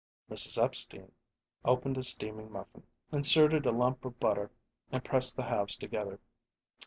Mrs. 0.31 0.59
Epstein 0.59 1.11
opened 1.63 1.95
a 1.95 2.01
steaming 2.01 2.51
muffin, 2.51 2.81
inserted 3.11 3.67
a 3.67 3.71
lump 3.71 4.03
of 4.03 4.19
butter, 4.19 4.49
and 4.91 5.05
pressed 5.05 5.35
the 5.35 5.43
halves 5.45 5.75
together. 5.75 6.19